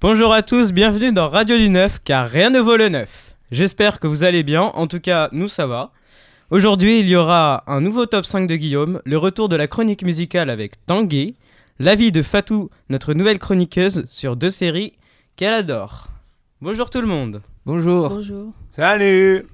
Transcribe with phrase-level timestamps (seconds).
[0.00, 3.34] Bonjour à tous, bienvenue dans Radio du Neuf, car rien ne vaut le neuf.
[3.50, 5.90] J'espère que vous allez bien, en tout cas nous ça va.
[6.52, 10.04] Aujourd'hui il y aura un nouveau top 5 de Guillaume, le retour de la chronique
[10.04, 11.34] musicale avec Tanguy,
[11.80, 14.92] l'avis de Fatou, notre nouvelle chroniqueuse, sur deux séries
[15.34, 16.06] qu'elle adore.
[16.60, 17.42] Bonjour tout le monde.
[17.66, 18.08] Bonjour.
[18.08, 18.52] Bonjour.
[18.70, 19.46] Salut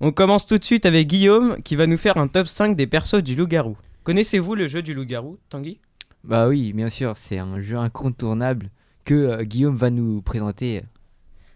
[0.00, 2.86] On commence tout de suite avec Guillaume qui va nous faire un top 5 des
[2.86, 3.78] persos du loup-garou.
[4.04, 5.80] Connaissez-vous le jeu du loup-garou, Tanguy?
[6.24, 8.68] Bah oui, bien sûr, c'est un jeu incontournable
[9.08, 10.82] que euh, Guillaume va nous présenter.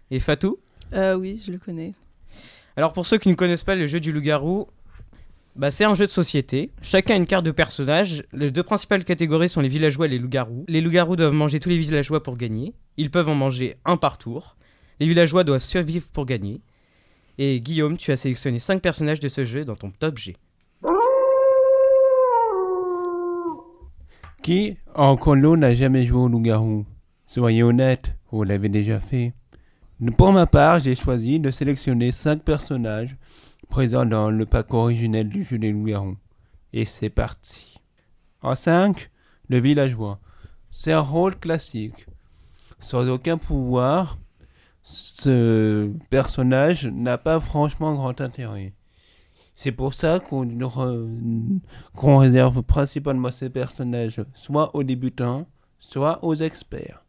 [0.09, 0.57] Et Fatou?
[0.93, 1.91] Euh, oui, je le connais.
[2.75, 4.67] Alors pour ceux qui ne connaissent pas le jeu du loup-garou,
[5.55, 6.71] bah c'est un jeu de société.
[6.81, 8.23] Chacun a une carte de personnage.
[8.33, 10.65] Les deux principales catégories sont les villageois et les loups-garous.
[10.67, 12.73] Les loups-garous doivent manger tous les villageois pour gagner.
[12.97, 14.57] Ils peuvent en manger un par tour.
[14.99, 16.59] Les villageois doivent survivre pour gagner.
[17.37, 20.35] Et Guillaume, tu as sélectionné 5 personnages de ce jeu dans ton top G.
[24.41, 26.85] Qui en colo n'a jamais joué au loup-garou?
[27.33, 29.33] Soyez honnête, vous l'avez déjà fait.
[30.19, 33.15] Pour ma part, j'ai choisi de sélectionner 5 personnages
[33.69, 36.15] présents dans le pack originel du jeu des loups-garous.
[36.73, 37.79] Et c'est parti.
[38.43, 39.09] En 5,
[39.49, 40.19] le villageois.
[40.69, 42.05] C'est un rôle classique.
[42.77, 44.19] Sans aucun pouvoir,
[44.83, 48.75] ce personnage n'a pas franchement grand intérêt.
[49.55, 50.45] C'est pour ça qu'on
[52.19, 55.47] réserve principalement ces personnages soit aux débutants,
[55.79, 57.02] soit aux experts.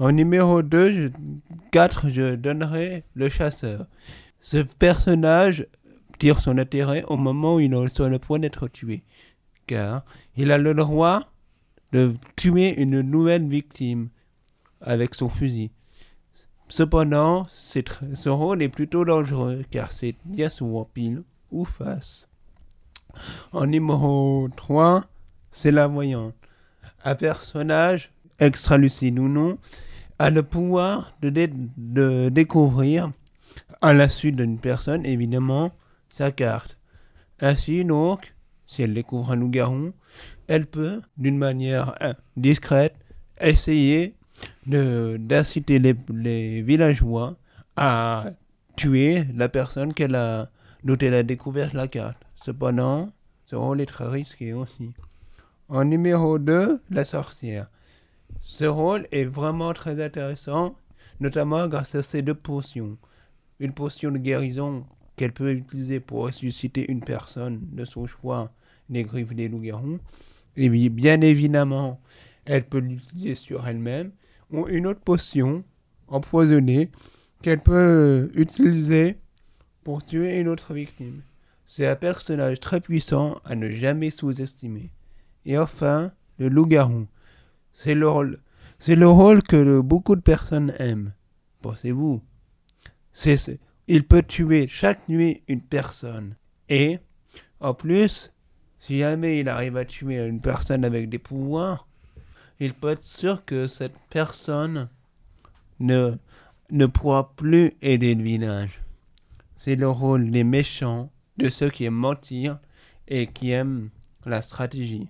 [0.00, 1.08] En numéro 2, je,
[1.72, 3.84] 4, je donnerai le chasseur.
[4.40, 5.66] Ce personnage
[6.18, 9.02] tire son intérêt au moment où il est sur le point d'être tué,
[9.66, 10.06] car
[10.38, 11.30] il a le droit
[11.92, 14.08] de tuer une nouvelle victime
[14.80, 15.70] avec son fusil.
[16.70, 22.26] Cependant, ce rôle est plutôt dangereux, car c'est bien souvent pile ou face.
[23.52, 25.04] En numéro 3,
[25.50, 26.34] c'est la voyante.
[27.04, 29.58] Un personnage, extra lucide ou non,
[30.20, 31.30] a le pouvoir de,
[31.78, 33.10] de découvrir,
[33.80, 35.72] à la suite d'une personne, évidemment,
[36.10, 36.76] sa carte.
[37.40, 38.34] Ainsi, donc,
[38.66, 39.92] si elle découvre un loup-garou,
[40.46, 42.94] elle peut, d'une manière hein, discrète,
[43.40, 44.14] essayer
[44.66, 47.38] d'inciter les, les villageois
[47.76, 48.26] à
[48.76, 50.50] tuer la personne qu'elle a,
[50.84, 52.22] dont elle a découvert la carte.
[52.36, 53.10] Cependant,
[53.46, 54.92] ce rôle est très risqué aussi.
[55.70, 57.70] En numéro 2, la sorcière.
[58.38, 60.76] Ce rôle est vraiment très intéressant,
[61.18, 62.96] notamment grâce à ces deux potions.
[63.58, 64.86] Une potion de guérison
[65.16, 68.52] qu'elle peut utiliser pour ressusciter une personne de son choix
[68.88, 69.98] des griffes des loups-garous.
[70.56, 72.00] Et bi- bien évidemment,
[72.44, 74.12] elle peut l'utiliser sur elle-même.
[74.50, 75.62] Ou une autre potion
[76.08, 76.90] empoisonnée
[77.42, 79.18] qu'elle peut utiliser
[79.84, 81.20] pour tuer une autre victime.
[81.66, 84.90] C'est un personnage très puissant à ne jamais sous-estimer.
[85.46, 87.06] Et enfin, le loup-garou.
[87.82, 88.36] C'est le rôle,
[88.78, 91.14] c'est le rôle que beaucoup de personnes aiment.
[91.62, 92.22] Pensez-vous.
[93.88, 96.36] Il peut tuer chaque nuit une personne.
[96.68, 96.98] Et,
[97.58, 98.34] en plus,
[98.80, 101.88] si jamais il arrive à tuer une personne avec des pouvoirs,
[102.58, 104.90] il peut être sûr que cette personne
[105.78, 106.16] ne,
[106.70, 108.82] ne pourra plus aider le village.
[109.56, 112.58] C'est le rôle des méchants, de ceux qui aiment mentir
[113.08, 113.88] et qui aiment
[114.26, 115.08] la stratégie.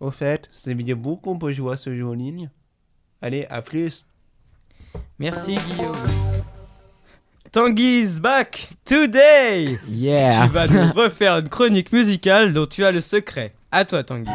[0.00, 2.50] Au fait, saviez-vous qu'on peut jouer à ce jeu en ligne?
[3.22, 4.04] Allez, à plus
[5.18, 5.96] Merci Guillaume.
[7.50, 12.92] Tanguy is back today Yeah Tu vas nous refaire une chronique musicale dont tu as
[12.92, 13.54] le secret.
[13.72, 14.30] À toi Tanguy.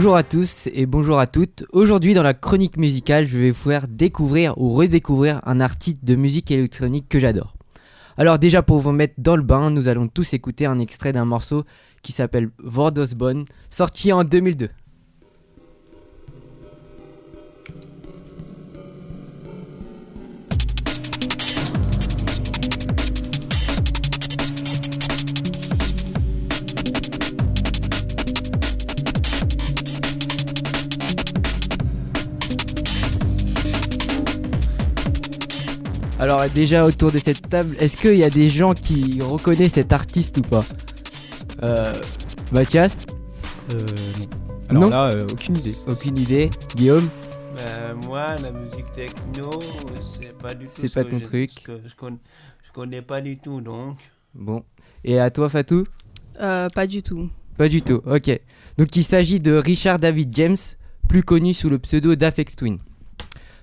[0.00, 1.66] Bonjour à tous et bonjour à toutes.
[1.74, 6.14] Aujourd'hui dans la chronique musicale, je vais vous faire découvrir ou redécouvrir un artiste de
[6.14, 7.52] musique électronique que j'adore.
[8.16, 11.26] Alors déjà pour vous mettre dans le bain, nous allons tous écouter un extrait d'un
[11.26, 11.64] morceau
[12.00, 14.70] qui s'appelle Vordosbone, sorti en 2002.
[36.20, 39.92] Alors déjà autour de cette table, est-ce qu'il y a des gens qui reconnaissent cet
[39.92, 40.64] artiste ou pas
[41.62, 41.94] euh,
[42.52, 42.98] Mathias
[43.72, 43.78] Euh,
[44.70, 44.82] non.
[44.82, 44.90] Alors Non.
[44.90, 45.74] là, euh, aucune idée.
[45.86, 46.50] Aucune idée.
[46.76, 47.08] Guillaume
[47.56, 49.50] Ben, moi, la musique techno,
[50.20, 51.50] c'est pas du tout C'est ce pas que ton je- truc.
[51.58, 52.18] ce que je, con-
[52.66, 53.96] je connais pas du tout, donc.
[54.34, 54.62] Bon.
[55.04, 55.86] Et à toi Fatou
[56.40, 57.30] Euh, pas du tout.
[57.56, 58.40] Pas du tout, ok.
[58.78, 60.56] Donc il s'agit de Richard David James,
[61.08, 62.78] plus connu sous le pseudo d'Afex Twin.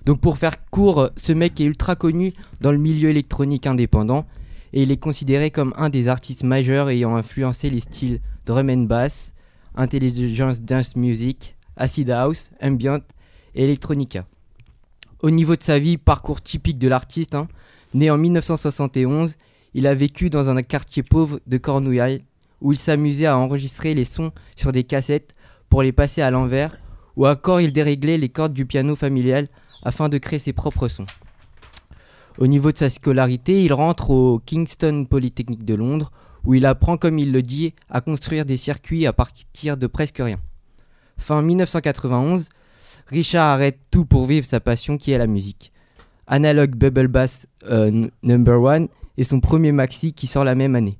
[0.04, 4.26] Donc pour faire court, ce mec est ultra connu dans le milieu électronique indépendant
[4.72, 8.84] et il est considéré comme un des artistes majeurs ayant influencé les styles drum and
[8.84, 9.32] bass,
[9.74, 13.00] intelligence dance music, acid house, ambient
[13.54, 14.26] et electronica.
[15.20, 17.48] Au niveau de sa vie, parcours typique de l'artiste, hein,
[17.94, 19.34] né en 1971,
[19.74, 22.22] il a vécu dans un quartier pauvre de Cornouailles
[22.60, 25.34] où il s'amusait à enregistrer les sons sur des cassettes
[25.68, 26.76] pour les passer à l'envers
[27.16, 29.48] ou encore il déréglait les cordes du piano familial
[29.82, 31.06] afin de créer ses propres sons.
[32.38, 36.12] Au niveau de sa scolarité, il rentre au Kingston Polytechnique de Londres
[36.44, 40.18] où il apprend, comme il le dit, à construire des circuits à partir de presque
[40.18, 40.38] rien.
[41.18, 42.48] Fin 1991,
[43.08, 45.72] Richard arrête tout pour vivre sa passion qui est la musique.
[46.26, 50.98] Analog Bubble Bass euh, Number One est son premier maxi qui sort la même année.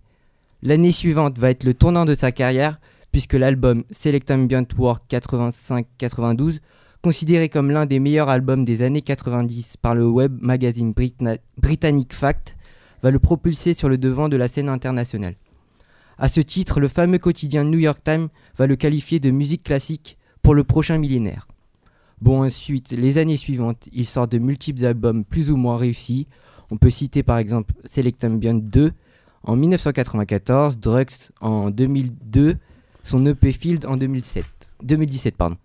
[0.62, 2.78] L'année suivante va être le tournant de sa carrière
[3.12, 6.58] puisque l'album Select Ambient Work 85-92,
[7.02, 10.92] considéré comme l'un des meilleurs albums des années 90 par le web magazine
[11.56, 12.56] britannique Fact,
[13.02, 15.36] va le propulser sur le devant de la scène internationale.
[16.18, 20.18] À ce titre, le fameux quotidien New York Times va le qualifier de musique classique
[20.42, 21.46] pour le prochain millénaire.
[22.20, 26.26] Bon, ensuite, les années suivantes, il sort de multiples albums plus ou moins réussis.
[26.70, 28.92] On peut citer par exemple Select Ambient 2
[29.44, 32.56] en 1994, Drugs en 2002,
[33.04, 34.44] son EP Field en 2007,
[34.82, 35.36] 2017.
[35.36, 35.56] Pardon.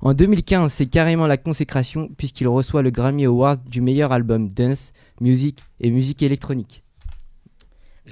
[0.00, 4.92] En 2015, c'est carrément la consécration puisqu'il reçoit le Grammy Award du meilleur album dance,
[5.20, 6.84] musique et musique électronique.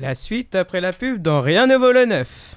[0.00, 2.56] La suite après la pub dans Rien ne vaut le neuf.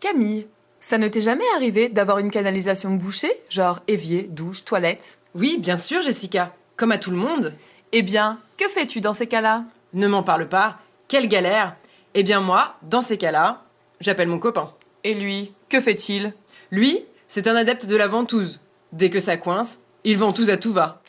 [0.00, 0.46] Camille,
[0.80, 5.18] ça ne t'est jamais arrivé d'avoir une canalisation bouchée, genre évier, douche, toilette?
[5.34, 6.54] Oui, bien sûr, Jessica.
[6.76, 7.54] Comme à tout le monde.
[7.92, 9.64] Eh bien, que fais-tu dans ces cas-là?
[9.94, 10.78] Ne m'en parle pas.
[11.08, 11.74] Quelle galère.
[12.12, 13.62] Eh bien moi, dans ces cas-là,
[14.00, 14.72] j'appelle mon copain.
[15.06, 16.32] Et lui, que fait-il?
[16.70, 18.62] Lui, c'est un adepte de la ventouse.
[18.92, 21.02] Dès que ça coince, il ventouse à tout va.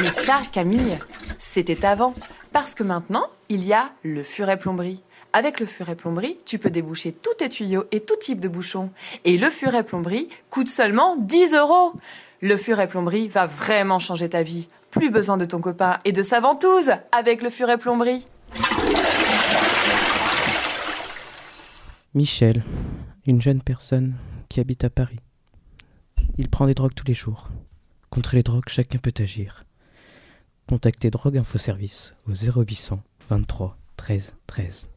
[0.00, 0.98] Mais ça, Camille,
[1.38, 2.12] c'était avant.
[2.52, 5.04] Parce que maintenant, il y a le furet plomberie.
[5.32, 8.90] Avec le furet plomberie, tu peux déboucher tous tes tuyaux et tout type de bouchons.
[9.24, 11.92] Et le furet plomberie coûte seulement 10 euros.
[12.42, 14.68] Le furet plomberie va vraiment changer ta vie.
[14.90, 18.26] Plus besoin de ton copain et de sa ventouse avec le furet plomberie.
[22.14, 22.62] Michel,
[23.26, 24.14] une jeune personne
[24.48, 25.18] qui habite à Paris.
[26.38, 27.48] Il prend des drogues tous les jours.
[28.08, 29.64] Contre les drogues, chacun peut agir.
[30.68, 34.88] Contactez Drogue Info Service au 0800 23 13 13.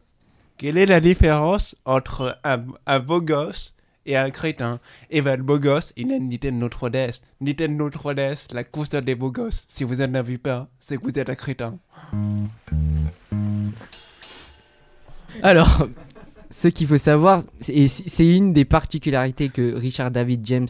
[0.60, 3.74] Quelle est la différence entre un, un beau gosse
[4.06, 4.80] et un crétin?
[5.10, 7.22] Et ben, le beau gosse, il a Nintendo 3DS.
[7.42, 9.66] Nintendo 3DS, la console des beaux gosses.
[9.68, 11.80] Si vous en avez pas, c'est que vous êtes un crétin.
[15.44, 15.88] Alors,
[16.50, 20.68] ce qu'il faut savoir, et c'est une des particularités que Richard David James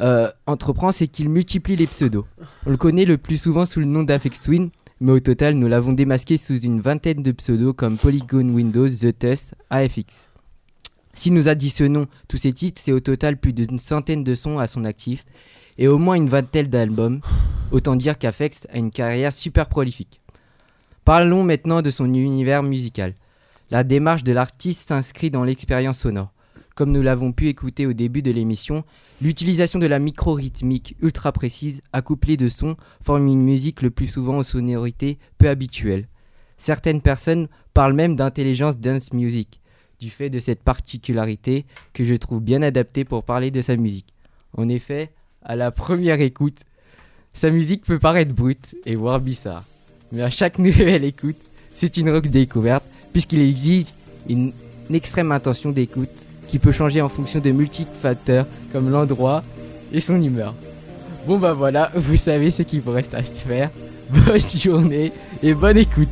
[0.00, 2.24] euh, entreprend, c'est qu'il multiplie les pseudos.
[2.66, 4.70] On le connaît le plus souvent sous le nom d'Afex Twin,
[5.00, 9.16] mais au total, nous l'avons démasqué sous une vingtaine de pseudos comme Polygon Windows, The
[9.16, 10.30] Test, AFX.
[11.12, 14.66] Si nous additionnons tous ces titres, c'est au total plus d'une centaine de sons à
[14.66, 15.24] son actif
[15.76, 17.20] et au moins une vingtaine d'albums.
[17.70, 20.20] Autant dire qu'Afex a une carrière super prolifique.
[21.04, 23.14] Parlons maintenant de son univers musical.
[23.70, 26.32] La démarche de l'artiste s'inscrit dans l'expérience sonore.
[26.74, 28.84] Comme nous l'avons pu écouter au début de l'émission,
[29.20, 34.38] l'utilisation de la micro-rythmique ultra précise accouplée de sons forme une musique le plus souvent
[34.38, 36.08] aux sonorités peu habituelles.
[36.56, 39.60] Certaines personnes parlent même d'intelligence dance music,
[40.00, 44.14] du fait de cette particularité que je trouve bien adaptée pour parler de sa musique.
[44.56, 45.10] En effet,
[45.42, 46.62] à la première écoute,
[47.34, 49.64] sa musique peut paraître brute et voire bizarre.
[50.12, 51.36] Mais à chaque nouvelle écoute,
[51.70, 53.86] c'est une rock découverte puisqu'il exige
[54.28, 54.52] une
[54.90, 56.08] extrême intention d'écoute
[56.46, 59.42] qui peut changer en fonction de multiples facteurs comme l'endroit
[59.92, 60.54] et son humeur.
[61.26, 63.70] Bon bah voilà, vous savez ce qu'il vous reste à se faire.
[64.10, 65.12] Bonne journée
[65.42, 66.08] et bonne écoute.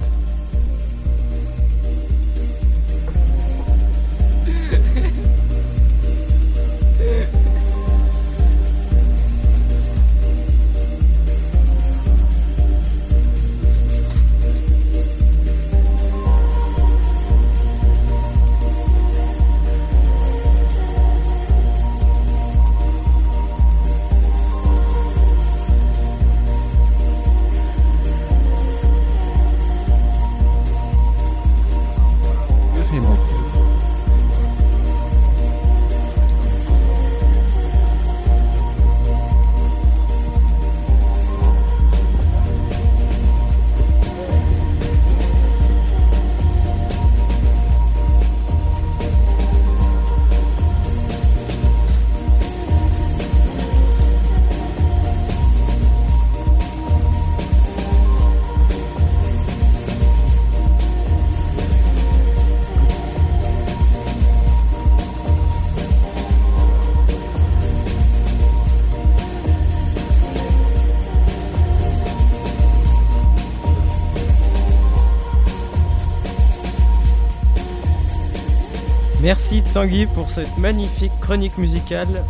[79.27, 82.23] Merci Tanguy pour cette magnifique chronique musicale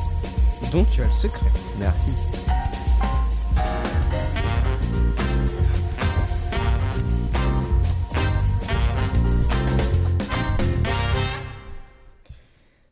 [0.72, 1.44] dont tu as le secret.
[1.78, 2.08] Merci.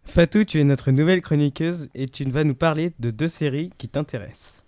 [0.04, 3.88] Fatou, tu es notre nouvelle chroniqueuse et tu vas nous parler de deux séries qui
[3.88, 4.63] t'intéressent.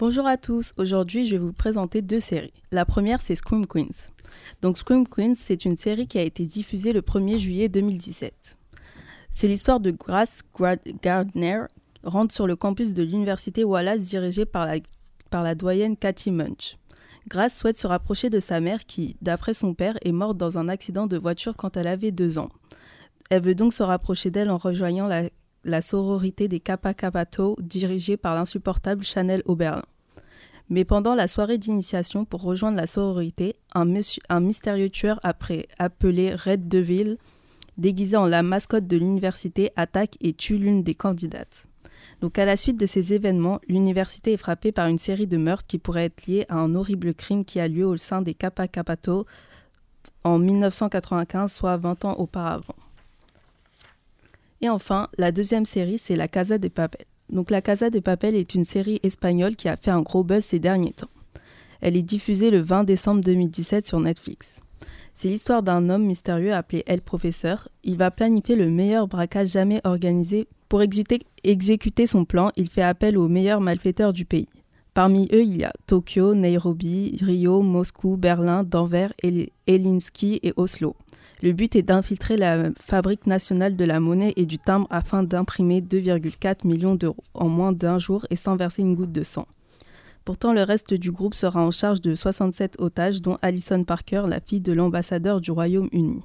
[0.00, 2.52] Bonjour à tous, aujourd'hui je vais vous présenter deux séries.
[2.70, 4.12] La première c'est Scream Queens.
[4.62, 8.58] Donc Scream Queens c'est une série qui a été diffusée le 1er juillet 2017.
[9.32, 10.42] C'est l'histoire de Grace
[11.02, 11.62] Gardner,
[12.04, 14.76] rentre sur le campus de l'université Wallace dirigée par la,
[15.30, 16.78] par la doyenne Cathy Munch.
[17.26, 20.68] Grace souhaite se rapprocher de sa mère qui, d'après son père, est morte dans un
[20.68, 22.50] accident de voiture quand elle avait deux ans.
[23.30, 25.24] Elle veut donc se rapprocher d'elle en rejoignant la,
[25.68, 29.84] la sororité des Kappa Kappa Tau dirigée par l'insupportable Chanel Oberlin.
[30.70, 33.86] Mais pendant la soirée d'initiation pour rejoindre la sororité, un,
[34.40, 37.16] mystérieux tueur après, appelé Red Deville,
[37.78, 41.68] déguisé en la mascotte de l'université, attaque et tue l'une des candidates.
[42.20, 45.66] Donc à la suite de ces événements, l'université est frappée par une série de meurtres
[45.66, 48.68] qui pourraient être liés à un horrible crime qui a lieu au sein des Kappa
[48.68, 49.24] Kappa Tau
[50.24, 52.74] en 1995, soit 20 ans auparavant.
[54.60, 57.06] Et enfin, la deuxième série, c'est La Casa de Papel.
[57.30, 60.44] Donc La Casa de Papel est une série espagnole qui a fait un gros buzz
[60.44, 61.10] ces derniers temps.
[61.80, 64.60] Elle est diffusée le 20 décembre 2017 sur Netflix.
[65.14, 67.68] C'est l'histoire d'un homme mystérieux appelé El Professeur.
[67.84, 70.48] Il va planifier le meilleur braquage jamais organisé.
[70.68, 74.48] Pour exécuter, son plan, il fait appel aux meilleurs malfaiteurs du pays.
[74.94, 79.08] Parmi eux, il y a Tokyo, Nairobi, Rio, Moscou, Berlin, Denver,
[79.66, 80.96] Helsinki et Oslo.
[81.40, 85.80] Le but est d'infiltrer la Fabrique nationale de la monnaie et du timbre afin d'imprimer
[85.80, 89.46] 2,4 millions d'euros en moins d'un jour et sans verser une goutte de sang.
[90.24, 94.40] Pourtant, le reste du groupe sera en charge de 67 otages, dont Alison Parker, la
[94.40, 96.22] fille de l'ambassadeur du Royaume-Uni.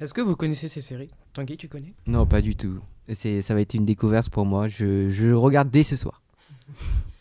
[0.00, 1.10] Est-ce que vous connaissez ces séries?
[1.32, 1.94] Tanguy, tu connais?
[2.06, 2.80] Non, pas du tout.
[3.08, 4.66] C'est, ça va être une découverte pour moi.
[4.68, 6.22] Je, je regarde dès ce soir.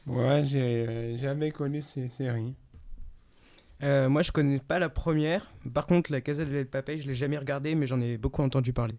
[0.08, 2.56] Ouais, j'ai euh, jamais connu ces séries.
[3.84, 5.52] Euh, moi, je connais pas la première.
[5.74, 8.74] Par contre, la Casa de Papel, je l'ai jamais regardée, mais j'en ai beaucoup entendu
[8.74, 8.96] parler.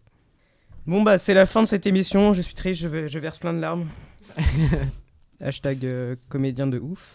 [0.86, 2.32] Bon, bah, c'est la fin de cette émission.
[2.32, 3.88] Je suis triste, je, vais- je verse plein de larmes.
[5.40, 7.14] Hashtag euh, comédien de ouf.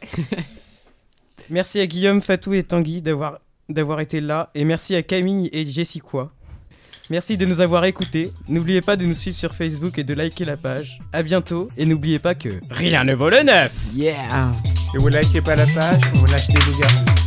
[1.50, 4.50] merci à Guillaume, Fatou et Tanguy d'avoir d'avoir été là.
[4.56, 6.30] Et merci à Camille et Jessica.
[7.10, 8.32] Merci de nous avoir écoutés.
[8.48, 11.00] N'oubliez pas de nous suivre sur Facebook et de liker la page.
[11.14, 11.70] À bientôt.
[11.78, 13.74] Et n'oubliez pas que rien ne vaut le neuf.
[13.94, 14.52] Yeah
[14.92, 17.27] Si vous likez pas la page, vous l'achetez les gars.